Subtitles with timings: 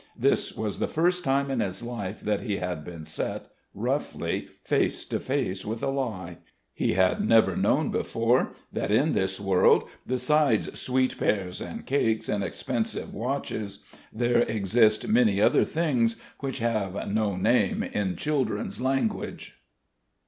[0.17, 5.05] This was the first time in his life that he had been set, roughly, face
[5.05, 6.39] to face with a lie.
[6.73, 12.43] He had never known before that in this world besides sweet pears and cakes and
[12.43, 19.61] expensive watches, there exist many other things which have no name in children's language.